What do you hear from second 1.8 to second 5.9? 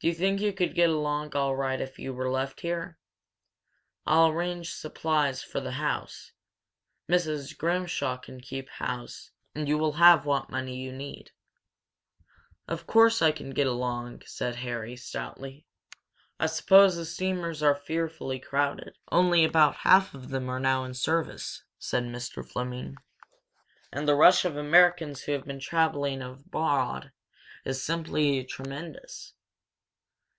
if you were left here? I'll arrange for supplies for the